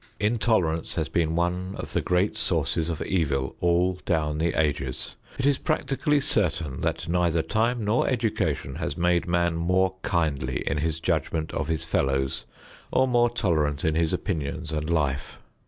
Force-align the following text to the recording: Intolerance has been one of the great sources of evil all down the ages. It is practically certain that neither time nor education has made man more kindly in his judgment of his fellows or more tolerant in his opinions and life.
Intolerance 0.19 0.95
has 0.95 1.09
been 1.09 1.35
one 1.35 1.75
of 1.77 1.93
the 1.93 2.01
great 2.01 2.35
sources 2.35 2.89
of 2.89 3.03
evil 3.03 3.55
all 3.59 3.99
down 4.03 4.39
the 4.39 4.59
ages. 4.59 5.15
It 5.37 5.45
is 5.45 5.59
practically 5.59 6.19
certain 6.19 6.81
that 6.81 7.07
neither 7.07 7.43
time 7.43 7.85
nor 7.85 8.07
education 8.07 8.77
has 8.77 8.97
made 8.97 9.27
man 9.27 9.53
more 9.57 9.93
kindly 10.01 10.63
in 10.65 10.77
his 10.79 10.99
judgment 10.99 11.51
of 11.51 11.67
his 11.67 11.85
fellows 11.85 12.45
or 12.91 13.07
more 13.07 13.29
tolerant 13.29 13.85
in 13.85 13.93
his 13.93 14.11
opinions 14.11 14.71
and 14.71 14.89
life. 14.89 15.37